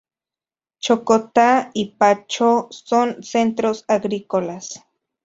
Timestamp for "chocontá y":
0.79-1.91